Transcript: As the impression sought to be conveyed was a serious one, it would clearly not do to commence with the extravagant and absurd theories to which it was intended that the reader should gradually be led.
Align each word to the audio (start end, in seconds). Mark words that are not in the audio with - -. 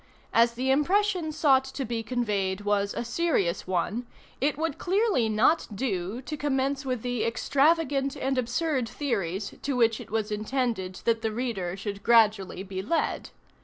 As 0.33 0.53
the 0.55 0.71
impression 0.71 1.31
sought 1.31 1.63
to 1.63 1.85
be 1.85 2.01
conveyed 2.01 2.61
was 2.61 2.95
a 2.95 3.05
serious 3.05 3.67
one, 3.67 4.07
it 4.39 4.57
would 4.57 4.79
clearly 4.79 5.29
not 5.29 5.67
do 5.75 6.23
to 6.23 6.35
commence 6.35 6.83
with 6.83 7.03
the 7.03 7.23
extravagant 7.23 8.15
and 8.17 8.35
absurd 8.39 8.89
theories 8.89 9.53
to 9.61 9.75
which 9.75 10.01
it 10.01 10.09
was 10.09 10.31
intended 10.31 11.01
that 11.05 11.21
the 11.21 11.31
reader 11.31 11.77
should 11.77 12.01
gradually 12.01 12.63
be 12.63 12.81
led. 12.81 13.29